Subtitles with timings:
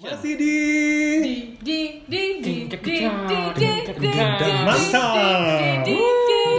[0.00, 0.56] Masih di
[1.20, 2.96] di di di di di
[3.28, 5.14] di di di Dan mantap.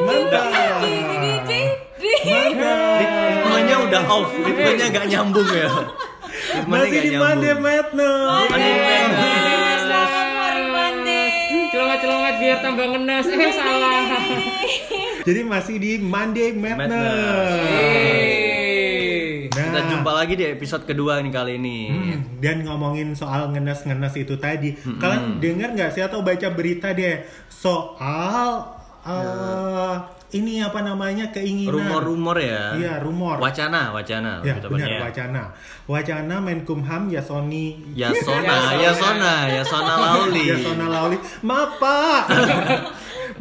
[0.05, 0.49] Mantap.
[0.81, 0.81] Mantap.
[3.01, 5.69] Ritmenya udah off, ritmenya nggak nyambung ya.
[5.71, 7.17] Ritmenya Masih di.
[7.17, 8.49] Monday Madness.
[8.49, 9.81] Monday Madness.
[9.81, 11.27] Selamat hari Monday.
[11.71, 13.25] Celongat-celongat biar tambah ngenes.
[13.29, 14.01] Eh salah.
[15.21, 16.89] Jadi masih di Monday Madness.
[16.89, 18.40] Madness.
[19.71, 19.79] Hey.
[19.79, 21.79] Nah, Kita jumpa lagi di episode kedua nih kali ini.
[21.87, 27.23] Hmm, dan ngomongin soal ngenes-ngenes itu tadi, kalian dengar nggak sih atau baca berita deh
[27.47, 28.67] soal
[29.07, 29.95] eh,
[30.31, 31.75] ini apa namanya keinginan?
[31.75, 32.75] Rumor-rumor ya.
[32.79, 33.39] Iya, rumor.
[33.39, 34.39] Wacana, wacana.
[34.43, 34.97] Ya benar tepatnya.
[35.03, 35.43] wacana.
[35.87, 40.43] Wacana Menkumham Yasoni Yasona, Yasona, Yasona Lauli.
[40.47, 41.17] Yasona Lauli.
[41.43, 42.23] Maaf Pak.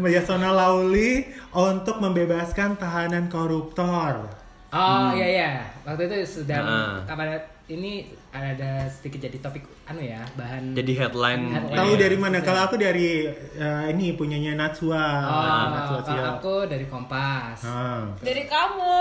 [0.18, 4.39] Yasona Lauli untuk membebaskan tahanan koruptor.
[4.70, 5.50] Oh iya iya.
[5.82, 7.02] Waktu itu sedang Nah.
[7.02, 10.74] kapan ini ada sedikit jadi topik anu ya bahan.
[10.74, 11.50] Jadi headline.
[11.50, 11.78] Headline.
[11.78, 12.38] Tahu dari mana?
[12.40, 14.98] Kalau aku dari eh, ini punyanya Natsua.
[15.22, 16.34] Oh, Natsua kalau Siap.
[16.38, 17.58] aku dari Kompas.
[17.62, 18.06] Ah.
[18.18, 18.98] Dari kamu.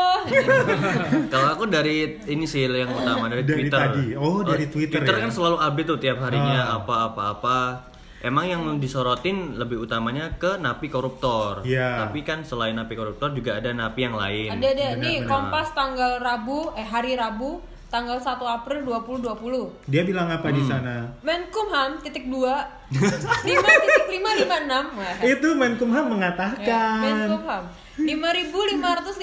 [1.33, 3.79] Kalau aku dari ini sih yang utama dari, Dari Twitter.
[3.79, 4.05] tadi.
[4.13, 5.21] Oh, dari Twitter Twitter ya?
[5.25, 6.77] kan selalu update tuh tiap harinya Ah.
[8.19, 11.63] Emang yang disorotin lebih utamanya ke napi koruptor.
[11.63, 12.03] Iya.
[12.03, 14.59] Tapi kan selain napi koruptor juga ada napi yang lain.
[14.59, 15.29] Ada ada nih benar.
[15.31, 19.85] Kompas tanggal Rabu eh hari Rabu tanggal 1 April 2020.
[19.85, 20.55] Dia bilang apa Hmm.
[20.55, 20.95] di sana?
[21.19, 22.61] Menkumham titik dua
[23.49, 24.85] lima titik lima lima enam
[25.19, 27.01] Itu Menkumham mengatakan.
[27.27, 27.63] Menkumham
[27.99, 29.19] 5.556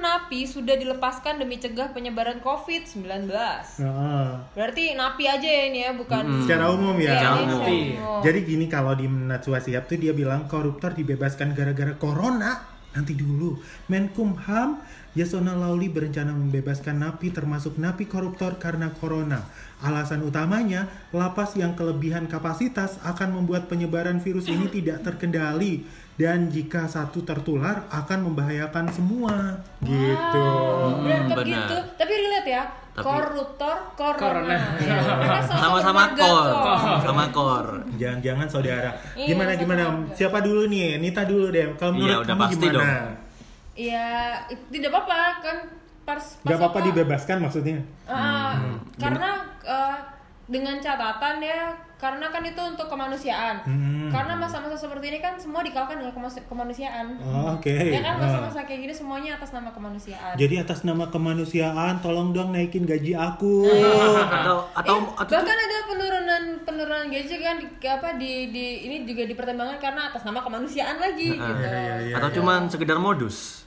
[0.00, 3.04] napi sudah dilepaskan demi cegah penyebaran COVID-19.
[3.28, 4.26] Heeh.
[4.54, 7.04] Berarti napi aja ya ini ya, bukan Secara umum ya.
[7.04, 7.60] Iya, Secara umum.
[7.60, 8.22] secara umum.
[8.22, 12.64] Jadi gini kalau di Natsua Siap tuh dia bilang koruptor dibebaskan gara-gara corona.
[12.92, 13.56] Nanti dulu,
[13.88, 19.44] Menkumham Yasona Lauli berencana membebaskan napi termasuk napi koruptor karena corona.
[19.84, 25.84] Alasan utamanya, lapas yang kelebihan kapasitas akan membuat penyebaran virus ini tidak terkendali
[26.14, 29.58] dan jika satu tertular akan membahayakan semua.
[29.80, 30.46] Gitu.
[31.02, 31.46] Benar, benar.
[31.46, 31.76] gitu.
[31.96, 32.64] Tapi relate ya.
[32.92, 34.20] Tapi- Koruptor, corona.
[34.20, 34.56] Corona.
[34.78, 36.52] Ya, mereka Sama-sama kor,
[37.00, 37.66] sama kor.
[37.96, 38.92] Jangan-jangan saudara.
[39.16, 39.82] Iya, Gimana sama gimana?
[40.12, 41.00] Siapa dulu nih?
[41.00, 41.72] Nita dulu deh.
[41.74, 42.76] Kalau Iya, menurut udah kamu pasti gimana?
[42.76, 43.08] dong.
[43.72, 44.08] Ya,
[44.46, 45.58] it- tidak apa-apa kan
[46.04, 47.78] pas pas Gak apa-apa dibebaskan maksudnya?
[48.04, 48.60] Ah,
[49.00, 49.30] karena
[49.64, 49.96] eh,
[50.52, 53.64] dengan catatan ya, karena kan itu untuk kemanusiaan.
[53.64, 54.12] Hmm.
[54.12, 56.12] Karena masa-masa seperti ini kan semua dikalahkan dengan
[56.44, 57.16] kemanusiaan.
[57.18, 57.72] Oh, Oke.
[57.72, 58.20] Ya kan Ah.
[58.20, 60.36] masa-masa kayak gini semuanya atas nama kemanusiaan.
[60.36, 63.64] Jadi atas nama kemanusiaan, tolong dong naikin gaji aku.
[63.64, 68.96] Atau atau Eh, atau bahkan ada penurunan penurunan gaji kan di, apa di, di ini
[69.02, 71.64] juga dipertimbangkan karena atas nama kemanusiaan lagi Nah, gitu.
[71.64, 72.14] iya, iya.
[72.14, 73.64] atau cuman sekedar modus.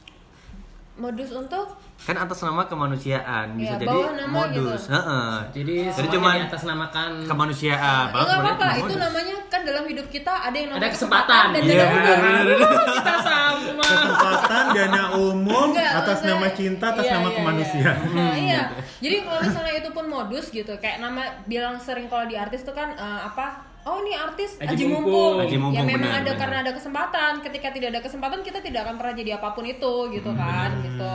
[0.96, 4.82] Modus untuk Kan atas nama kemanusiaan bisa Iya, jadi bawah nama modus.
[4.82, 4.94] gitu.
[4.94, 5.32] Heeh.
[5.54, 8.06] Jadi Jadi cuman atas namakan kemanusiaan.
[8.06, 9.00] ya sebenarnya apa-apa cuma itu modus.
[9.02, 11.46] namanya kan dalam hidup kita ada yang namanya ada kesempatan.
[11.50, 12.46] dan Iya, ada benar, benar.
[12.94, 13.84] Kita sama.
[13.86, 17.98] Kesempatan dana umum Enggak, atas maksudnya- nama cinta, atas iya, nama iya, kemanusiaan.
[18.02, 18.16] iya.
[18.16, 18.62] Nah, iya.
[19.04, 22.72] Jadi kalau misalnya itu pun modus gitu, kayak nama bilang sering kalau di artis tuh
[22.72, 23.75] kan eh, apa?
[23.86, 25.38] Oh ini artis Aji Aji mumpung.
[25.38, 26.42] Aji mumpung, ya memang benar, ada benar.
[26.42, 27.32] karena ada kesempatan.
[27.40, 31.14] Ketika tidak ada kesempatan kita tidak akan pernah jadi apa pun itu gitu kan, gitu.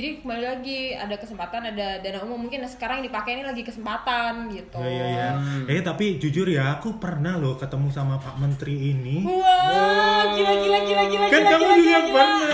[0.00, 4.48] Jadi kembali lagi ada kesempatan, ada dana umum mungkin sekarang yang dipakai ini lagi kesempatan
[4.48, 4.80] gitu.
[4.80, 5.28] Iya, iya, iya.
[5.68, 9.20] Eh, tapi jujur ya, aku pernah loh ketemu sama Pak Menteri ini.
[9.20, 12.48] Wah, gila gila gila gila Kan gila, kamu gila, juga gila, pernah.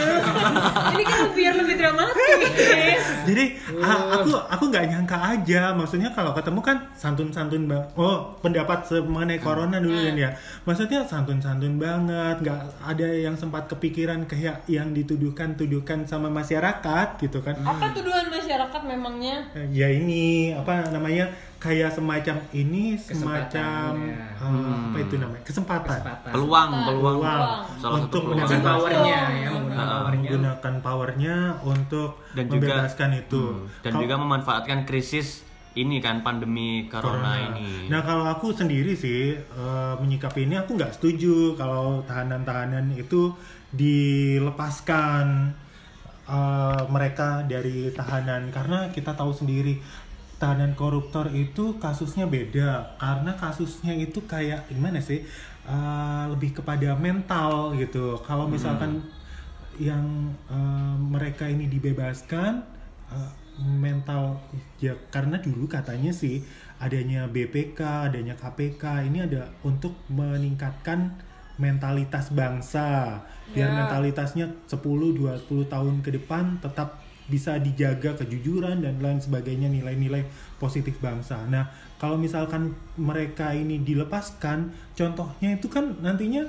[0.93, 3.03] Ini kan biar lebih dramatis.
[3.31, 3.45] Jadi
[3.79, 7.85] a- aku aku nggak nyangka aja, maksudnya kalau ketemu kan santun-santun bang.
[7.95, 10.31] Oh pendapat mengenai corona dulu kan ya.
[10.65, 17.61] Maksudnya santun-santun banget, nggak ada yang sempat kepikiran kayak yang dituduhkan-tuduhkan sama masyarakat gitu kan.
[17.61, 19.45] Apa tuduhan masyarakat memangnya?
[19.69, 24.19] Ya ini apa namanya kayak semacam ini semacam ya.
[24.35, 25.95] eh, apa itu namanya kesempatan.
[26.03, 26.31] Kesempatan.
[26.35, 27.19] peluang, peluang.
[27.23, 27.63] Peluang.
[27.79, 28.39] Salah satu Untuk peluang.
[28.43, 30.19] Menggunakan powernya ya, menggunakan powernya.
[30.19, 33.43] menggunakan powernya untuk dan juga membebaskan itu.
[33.47, 35.29] Hmm, dan Kalau- juga memanfaatkan krisis
[35.75, 37.89] ini kan pandemi corona, ini.
[37.89, 43.33] Nah kalau aku sendiri sih eh, menyikapi ini aku nggak setuju kalau tahanan-tahanan itu
[43.73, 45.53] dilepaskan
[46.29, 49.81] eh, mereka dari tahanan karena kita tahu sendiri
[50.37, 55.23] tahanan koruptor itu kasusnya beda karena kasusnya itu kayak gimana sih
[55.63, 58.19] Eh, lebih kepada mental gitu.
[58.27, 58.99] Kalau misalkan
[59.79, 62.67] yang eh, mereka ini dibebaskan
[63.15, 63.31] eh,
[63.61, 64.41] mental
[64.81, 66.41] ya karena dulu katanya sih
[66.81, 71.15] adanya BPK, adanya KPK ini ada untuk meningkatkan
[71.61, 73.21] mentalitas bangsa
[73.53, 73.77] biar Ya.
[73.85, 76.99] mentalitasnya 10 20 tahun ke depan tetap
[77.31, 80.27] bisa dijaga kejujuran dan lain sebagainya nilai-nilai
[80.59, 81.39] positif bangsa.
[81.47, 81.71] Nah,
[82.01, 86.43] kalau misalkan mereka ini dilepaskan, contohnya itu kan nantinya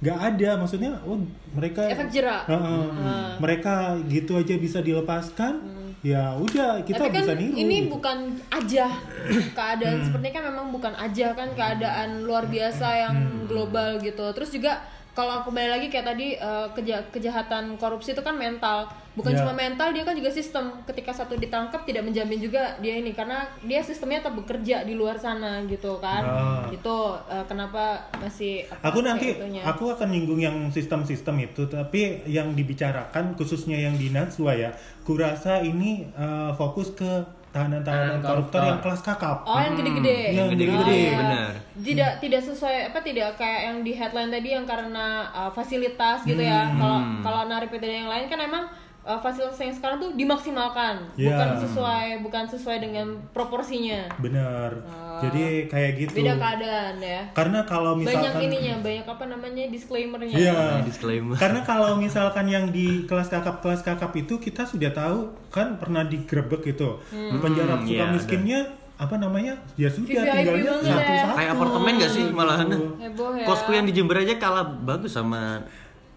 [0.00, 1.20] nggak ada, maksudnya oh
[1.52, 2.46] mereka Efek jerak.
[2.48, 2.84] Heeh.
[2.88, 3.36] Hmm.
[3.42, 5.60] mereka gitu aja bisa dilepaskan,
[6.00, 7.54] ya udah kita Tapi kan bisa niru.
[7.60, 7.92] ini gitu.
[7.92, 8.18] bukan
[8.48, 8.86] aja
[9.58, 14.24] keadaan seperti ini kan memang bukan aja kan keadaan luar biasa yang global gitu.
[14.32, 14.80] Terus juga
[15.10, 19.42] kalau kembali lagi kayak tadi eh, keja- kejahatan korupsi itu kan mental, bukan Ya.
[19.42, 20.70] cuma mental dia kan juga sistem.
[20.82, 25.16] Ketika satu ditangkap tidak menjamin juga dia ini karena dia sistemnya tetap bekerja di luar
[25.16, 26.22] sana gitu kan.
[26.22, 26.64] Ah.
[26.68, 26.96] Itu
[27.26, 29.60] eh, kenapa masih Aku nanti itunya.
[29.62, 34.70] aku akan nyinggung yang sistem-sistem itu, tapi yang dibicarakan khususnya yang di Najwa ya,
[35.02, 38.62] kurasa ini eh, fokus ke tahanan-tahanan Tahanan koruptor koruptor.
[38.64, 39.36] yang kelas kakap.
[39.42, 40.18] Oh yang gede-gede.
[40.32, 41.14] Yang gede-gede, Oh, iya.
[41.16, 41.50] benar.
[41.80, 46.38] Tidak tidak sesuai apa tidak kayak yang di headline tadi yang karena uh, fasilitas gitu
[46.38, 46.70] ya.
[46.72, 48.64] Kalau kalau narapidana yang lain kan emang
[49.10, 51.34] uh, fasilitas yang sekarang tuh dimaksimalkan, Iya.
[51.34, 54.06] bukan sesuai bukan sesuai dengan proporsinya.
[54.16, 54.70] Bener.
[54.86, 55.18] Ah.
[55.20, 56.16] Jadi kayak gitu.
[56.16, 57.20] Beda keadaan ya.
[57.30, 60.32] Karena kalau Banyak misalkan ininya, banyak apa namanya disclaimernya.
[60.32, 60.60] Iya.
[60.80, 65.18] disclaimer Karena kalau misalkan yang di kelas kakap kelas kakap itu kita sudah tahu
[65.48, 67.02] kan pernah digrebek gitu.
[67.10, 68.60] Di penjara Hmm, suka iya, miskinnya
[68.96, 69.56] apa namanya?
[69.74, 70.94] Ya sudah VVIP tinggalnya banget ya.
[70.94, 71.34] satu-satu.
[71.34, 73.44] kayak apartemen gak sih malahan Heboh ya.
[73.44, 75.64] kosku yang di Jember aja kalah bagus sama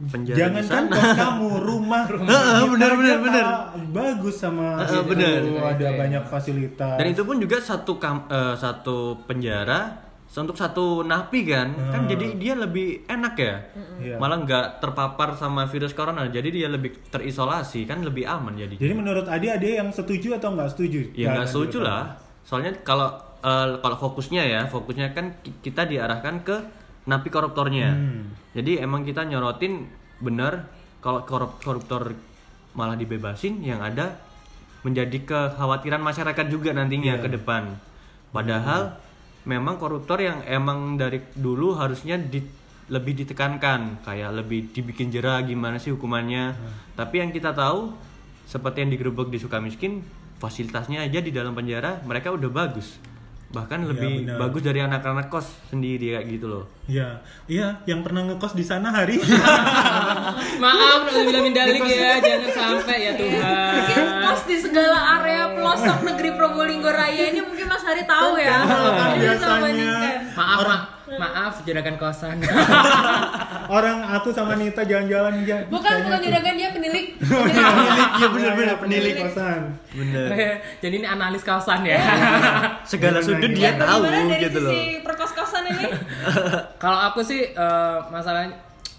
[0.05, 3.45] penjara Jangan kan kos kamu, rumah, Heeh, kita benar, aja benar, benar.
[3.45, 5.09] kalah bagus sama Heeh, itu.
[5.09, 5.39] benar.
[5.69, 6.95] Ada banyak fasilitas.
[6.95, 10.01] dan itu pun juga satu kam- eh, satu penjara
[10.33, 13.55] untuk satu napi kan kan jadi dia lebih enak ya
[13.95, 14.17] Iya.
[14.17, 18.93] malah nggak terpapar sama virus corona jadi dia lebih terisolasi kan lebih aman jadi Jadi
[18.93, 21.13] menurut Adi ada yang setuju atau nggak setuju?
[21.13, 26.41] ya nggak setuju lah soalnya kalau eh, kalau fokusnya ya fokusnya kan ki- kita diarahkan
[26.41, 26.57] ke
[27.03, 28.23] napi koruptornya Hmm.
[28.51, 30.67] jadi emang kita nyorotin bener
[30.99, 32.15] kalau korup- koruptor
[32.73, 34.17] malah dibebasin yang ada
[34.81, 37.21] menjadi kekhawatiran masyarakat juga nantinya Iya.
[37.21, 37.75] ke depan
[38.29, 38.97] padahal
[39.43, 42.43] memang koruptor yang emang dari dulu harusnya di-
[42.85, 46.71] lebih ditekankan kayak lebih dibikin jerah gimana sih hukumannya Hmm.
[46.95, 47.95] tapi yang kita tahu
[48.45, 50.03] seperti yang digerebek di Sukamiskin
[50.35, 52.99] fasilitasnya aja di dalam penjara mereka udah bagus
[53.53, 54.37] bahkan Iya, lebih benar.
[54.41, 58.91] bagus dari anak-anak kos sendiri kayak gitu loh Iya, iya, yang pernah ngekos di sana
[58.91, 59.15] hari.
[60.63, 63.39] Maaf, bilang dalik ya, jangan sampai ya Tuhan.
[63.39, 68.67] Mungkin kos di segala area pelosok negeri Probolinggo Raya ini mungkin Mas Hari tahu ya.
[68.67, 70.13] Kan Ini bisa biasanya membandingkan.
[70.35, 70.77] Maaf, ma
[71.19, 72.37] maaf, juragan kosan.
[73.75, 75.65] Orang aku sama Nita jalan-jalan aja.
[75.67, 77.05] Bukan bukan juragan dia penilik.
[77.19, 78.27] penilik ya
[78.63, 79.61] Iya, penilik kosan.
[79.93, 80.27] bener
[80.81, 81.99] Jadi ini analis kosan ya.
[82.91, 84.73] segala Bener, sudut dia tahu dari gitu sisi loh
[85.05, 85.85] perkos-kosan ini?
[86.81, 88.49] Kalau aku sih eh, masalah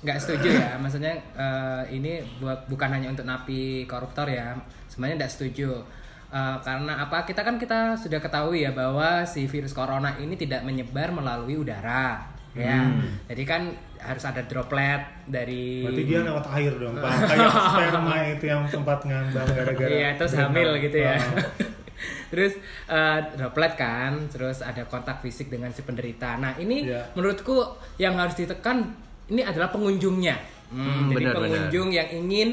[0.05, 4.57] nggak setuju ya, maksudnya eh, ini buat bukan hanya untuk napi koruptor ya,
[4.93, 5.85] sebenarnya nggak setuju.
[6.31, 7.23] Eh, karena apa?
[7.23, 12.27] Kita kan kita sudah ketahui ya bahwa si virus corona ini tidak menyebar melalui udara,
[12.53, 12.91] ya.
[13.31, 13.71] Jadi kan
[14.05, 17.11] harus ada droplet dari Berarti dia lewat air dong, Pak.
[17.25, 19.89] Kayak sperma itu yang sempat ngambang gara-gara.
[19.89, 21.17] Iya, terus hamil gitu ya.
[21.17, 21.49] Oh.
[22.35, 22.59] terus
[22.91, 26.35] eh, droplet kan, terus ada kontak fisik dengan si penderita.
[26.37, 27.15] Nah, ini Iya.
[27.15, 27.63] menurutku
[27.97, 28.91] yang harus ditekan
[29.31, 30.37] ini adalah pengunjungnya.
[30.69, 32.49] Hmm, Hmm, jadi benar, pengunjung yang ingin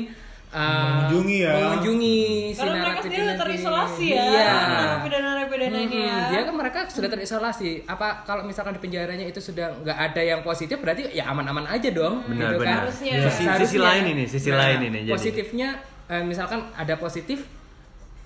[0.52, 1.52] eh, Mengunjungi ya.
[1.54, 2.20] mengunjungi
[2.50, 4.22] si Kalau mereka sendiri terisolasi ya.
[4.22, 4.52] Iya.
[4.68, 6.12] Narapidana-narapidana ini ya.
[6.14, 7.70] Hmm, dia kan mereka sudah terisolasi.
[7.86, 11.90] Apa kalau misalkan di penjaranya itu sudah nggak ada yang positif berarti ya aman-aman aja
[11.90, 12.24] dong.
[12.26, 12.78] benar gitu kan.
[12.82, 13.14] Harusnya.
[13.28, 15.70] sisi, sisi lain ini sisi Nah, lain ini jadi positifnya
[16.08, 17.48] eh, misalkan ada positif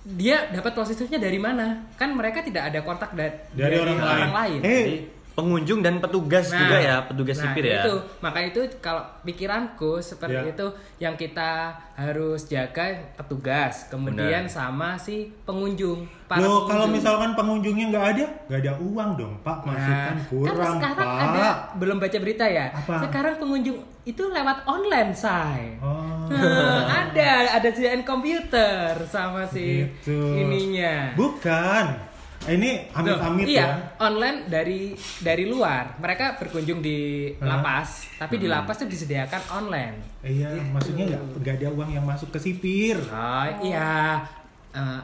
[0.04, 4.28] dia dapat positifnya dari mana kan mereka tidak ada kontak da- Dari orang lain.
[4.30, 4.94] lain Eh, Jadi,
[5.36, 10.00] pengunjung dan petugas Nah, juga ya petugas nah, sipir ya itu maka itu kalau pikiranku
[10.00, 10.48] seperti Ya.
[10.48, 10.66] itu
[10.96, 11.50] yang kita
[11.92, 14.50] harus jaga petugas kemudian Benar.
[14.50, 16.90] sama si pengunjung para Loh, kalau pengunjung.
[16.90, 19.58] misalkan pengunjungnya nggak ada, nggak ada uang dong, Pak.
[19.62, 21.20] Masuk Nah, kan kan kurang, sekarang Pak.
[21.30, 22.66] ada belum baca berita ya.
[22.74, 22.94] Apa?
[22.98, 25.76] Sekarang pengunjung itu lewat online, say.
[25.78, 30.16] Oh, Nah, ada ada sediaan komputer sama si Gitu.
[30.34, 31.12] ininya.
[31.14, 32.15] bukan.
[32.48, 33.68] Ini Loh, amit-amit iya, ya.
[33.98, 34.80] online dari
[35.18, 35.98] dari luar.
[35.98, 36.98] Mereka berkunjung di
[37.36, 37.58] Hah?
[37.58, 39.96] lapas, tapi di lapas itu disediakan online.
[40.20, 43.02] Iya, maksudnya nggak nggak ada uang yang masuk ke sipir.
[43.04, 44.22] Oh, iya.
[44.70, 45.00] Eh,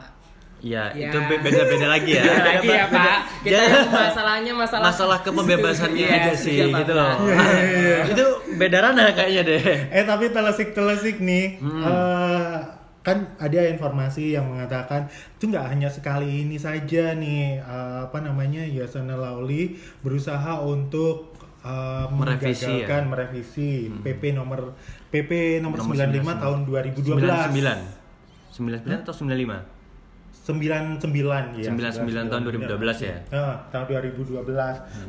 [0.63, 1.11] ya, Ya.
[1.11, 3.17] itu be- beda-beda lagi ya beda lagi ya, Pak.
[3.43, 7.11] Kita Jangan- masalahnya masalah masalah kepembebasannya Iya, aja sih gitu loh
[8.05, 9.59] itu beda ranah kayaknya deh
[9.91, 11.83] Eh tapi telesik-telesik nih, Hmm.
[11.83, 12.55] eh,
[13.03, 18.63] kan ada informasi yang mengatakan itu nggak hanya sekali ini saja nih, eh, apa namanya
[18.63, 21.35] Yasona Lauli berusaha untuk
[21.67, 23.03] eh, Merevisi ya?
[23.03, 24.71] merevisi PP nomor
[25.11, 27.03] PP nomor, Nomor 95 tahun 2012.
[27.19, 28.03] 99
[28.55, 29.72] 99 atau 95?
[30.43, 31.07] 99
[31.63, 33.15] ya 99 tahun 2012 ya?
[33.31, 34.43] Nah, tahun 2012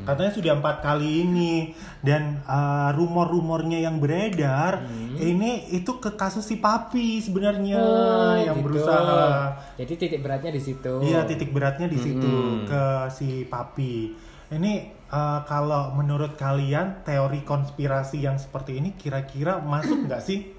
[0.06, 1.74] katanya sudah empat kali ini
[2.06, 4.86] dan uh, rumor-rumornya yang beredar
[5.18, 8.78] ini itu ke kasus si papi sebenarnya Oh, yang gitu.
[8.78, 10.92] berusaha Jadi titik beratnya di situ.
[11.02, 12.32] Iya titik beratnya di situ
[12.70, 14.14] ke si papi.
[14.54, 14.72] Ini
[15.10, 20.53] uh, kalau menurut kalian teori konspirasi yang seperti ini kira-kira masuk nggak sih?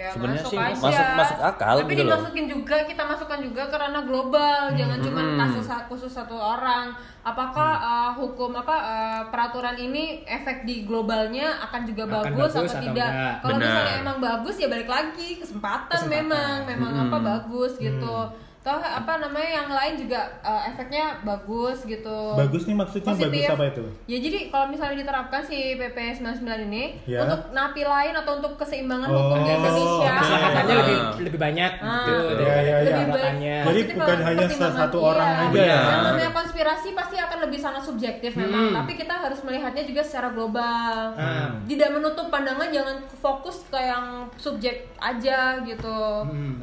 [0.00, 0.80] Ya, Sebenarnya masuk sih aja.
[0.80, 2.08] masuk- masuk akal Tapi gitu loh.
[2.08, 6.88] dimasukin juga, kita masukkan juga karena global, jangan cuma kasus khusus satu orang.
[7.20, 12.72] Apakah uh, hukum apa uh, peraturan ini efek di globalnya akan juga Akan bagus, bagus
[12.72, 13.10] atau atau tidak?
[13.44, 16.16] Kalau misalnya emang bagus ya balik lagi kesempatan, Kesempatan.
[16.16, 18.16] memang, memang apa bagus gitu.
[18.60, 22.36] Toh apa namanya yang lain juga uh, efeknya bagus gitu.
[22.36, 23.48] Bagus nih maksudnya bagus Positif.
[23.50, 23.84] apa itu?
[24.04, 27.24] Ya jadi kalau misalnya diterapkan si PP 99 ini Ya.
[27.24, 30.12] untuk napi lain atau untuk keseimbangan Oh, hukum di Indonesia.
[30.12, 30.78] Maslahatannya Ah.
[30.78, 31.88] lebih lebih banyak Ah.
[32.04, 32.76] gitu Iya, daripada iya, iya.
[32.84, 33.56] kedaruratannya.
[33.64, 34.76] Jadi bukan hanya pertimbangan.
[34.78, 35.08] satu Iya.
[35.08, 35.80] orang aja ya.
[35.80, 40.28] Yang namanya konspirasi pasti akan lebih sangat subjektif memang, tapi kita harus melihatnya juga secara
[40.30, 40.94] global.
[41.16, 41.48] Ah.
[41.64, 44.04] Tidak menutup pandangan, jangan fokus ke yang
[44.36, 45.96] subjek aja gitu.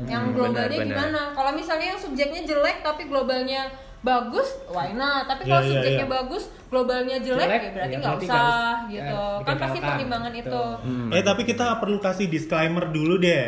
[0.06, 0.96] yang Hmm, globalnya benar, benar.
[1.10, 1.22] gimana?
[1.34, 3.72] Kalau misalnya yang subjeknya jelek tapi globalnya
[4.06, 5.26] bagus, why not?
[5.26, 6.16] Tapi kalau Iya, iya, subjeknya iya.
[6.22, 9.20] bagus, globalnya jelek, Jelek, ya berarti ya nggak berarti usah gitu.
[9.24, 10.60] ya, kan pasti pertimbangan gitu.
[10.84, 11.16] itu.
[11.16, 13.46] Eh tapi kita perlu kasih disclaimer dulu deh.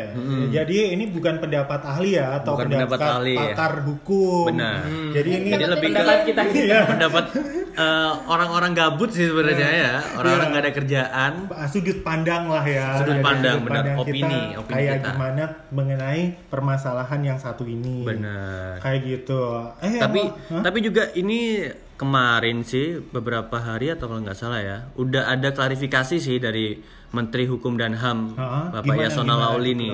[0.48, 3.40] Jadi ini bukan pendapat ahli ya atau Bukan pendapat, pendapat ahli, ya.
[3.52, 4.44] pakar hukum.
[4.48, 4.80] Benar.
[5.12, 6.80] Jadi ini Jadi lebih ke Pendapat kita Iya.
[6.86, 7.24] pendapat
[7.70, 11.32] eh, orang-orang gabut sih sebenarnya ya, orang-orang nggak ada kerjaan.
[11.68, 12.98] sudut pandang lah ya.
[12.98, 13.84] Sudut pandang, benar.
[13.84, 15.08] kita Opini, opini kayak kita.
[15.12, 18.02] gimana mengenai permasalahan yang satu ini.
[18.02, 18.80] Benar.
[18.80, 19.42] Kayak gitu.
[19.78, 21.68] Eh tapi tapi juga ini
[22.00, 26.80] kemarin sih beberapa hari atau kalau nggak salah ya udah ada klarifikasi sih dari
[27.10, 29.92] Menteri Hukum dan HAM Ha-ha, Bapak gimana, Yasona gimana Lauli nih.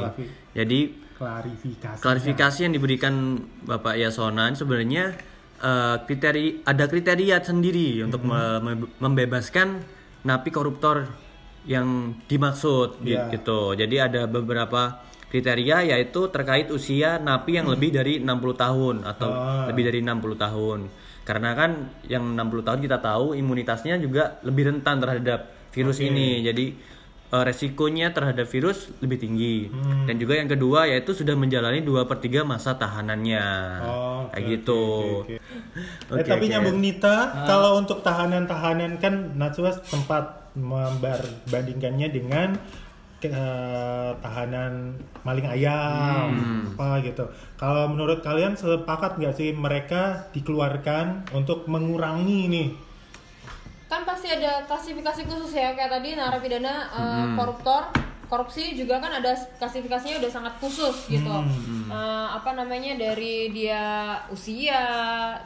[0.54, 0.80] Jadi
[1.16, 1.98] klarifikasi.
[1.98, 3.14] klarifikasi yang diberikan
[3.60, 5.18] Bapak Yasona sebenarnya
[5.58, 9.80] eh, kriteri ada kriteria sendiri untuk me- me- membebaskan
[10.22, 11.08] napi koruptor
[11.64, 11.88] yang
[12.22, 13.32] dimaksud Iya.
[13.32, 13.72] gitu.
[13.72, 19.66] Jadi ada beberapa kriteria yaitu terkait usia napi yang lebih dari 60 tahun atau Ah.
[19.66, 20.86] lebih dari 60 tahun.
[21.26, 26.46] Karena kan yang 60 tahun kita tahu imunitasnya juga lebih rentan terhadap virus ini.
[26.46, 26.70] Jadi
[27.34, 29.66] eh, resikonya terhadap virus lebih tinggi.
[29.66, 30.06] Hmm.
[30.06, 33.46] Dan juga yang kedua yaitu sudah menjalani 2 per 3 masa tahanannya.
[33.82, 34.82] Oh, Kayak oke, gitu.
[35.26, 36.14] oke, oke.
[36.14, 36.52] Oke, eh, tapi oke.
[36.54, 42.54] nyambung Nita, kalau untuk tahanan-tahanan kan Najwa sempat membandingkannya dengan
[43.22, 44.92] eh, tahanan
[45.22, 46.62] maling ayam Hmm.
[46.76, 47.24] apa gitu.
[47.56, 52.68] Kalau menurut kalian sepakat nggak sih mereka dikeluarkan untuk mengurangi nih?
[53.86, 57.86] kan pasti ada klasifikasi khusus ya kayak tadi narapidana uh, koruptor
[58.26, 59.30] korupsi juga kan ada
[59.62, 61.30] klasifikasinya udah sangat khusus gitu
[61.86, 64.82] Uh, apa namanya dari dia usia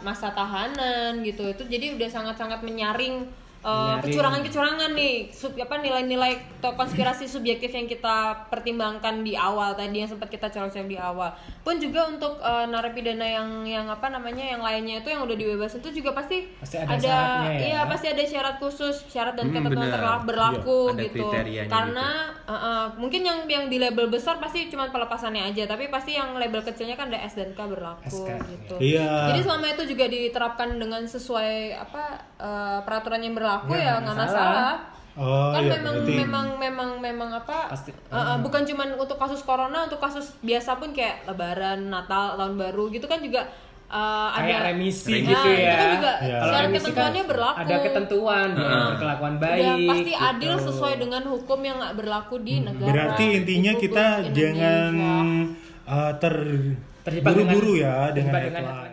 [0.00, 3.28] masa tahanan gitu itu jadi udah sangat-sangat menyaring
[3.62, 9.96] uh, kecurangan-kecurangan nih sub apa nilai-nilai atau konspirasi subjektif yang kita pertimbangkan di awal tadi
[9.96, 14.44] yang sempat kita colok di awal pun juga untuk uh, narapidana yang yang apa namanya
[14.46, 17.60] yang lainnya itu yang udah dibebasin itu juga pasti Pasti ada syaratnya ya?
[17.62, 19.94] iya pasti ada syarat khusus syarat dan Hmm, ketentuan benar.
[19.94, 21.26] terla- berlaku Iya, ada gitu
[21.66, 22.08] karena
[22.42, 26.32] uh, uh, mungkin yang yang di label besar pasti cuma pelepasannya aja tapi pasti yang
[26.34, 29.28] label kecilnya kan ada S dan K berlaku SK, gitu Iya.
[29.28, 34.02] jadi selama itu juga diterapkan dengan sesuai apa uh, peraturan yang berlaku Ya, ya nggak
[34.02, 34.48] nggak masalah.
[34.48, 34.76] masalah
[35.12, 39.16] Oh, kan iya, memang berarti- memang memang memang apa Pasti- uh, uh, bukan cuma untuk
[39.16, 43.42] kasus corona untuk kasus biasa pun kayak lebaran natal tahun baru gitu kan juga
[43.86, 45.58] uh, Kayak ada remisi Nah, gitu ya.
[45.58, 46.36] itu kan juga Iya.
[46.38, 48.84] Kalau remisi kan ketentuannya berlaku Ada ketentuan Heeh.
[48.88, 49.88] berkelakuan Udah baik.
[49.90, 50.24] pasti gitu.
[50.24, 54.32] adil sesuai dengan hukum yang nggak berlaku di negara Berarti intinya kita Indonesia.
[54.32, 55.24] jangan
[55.86, 56.34] uh, ter
[57.00, 58.89] Terjebak buru-buru dengan- ya dengan dengan headline.